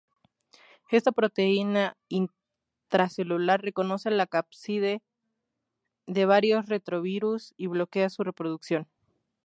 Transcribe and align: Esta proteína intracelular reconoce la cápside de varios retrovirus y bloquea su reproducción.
Esta 0.89 1.11
proteína 1.11 1.95
intracelular 2.09 3.61
reconoce 3.61 4.09
la 4.09 4.25
cápside 4.25 5.03
de 6.07 6.25
varios 6.25 6.65
retrovirus 6.65 7.53
y 7.55 7.67
bloquea 7.67 8.09
su 8.09 8.23
reproducción. 8.23 8.87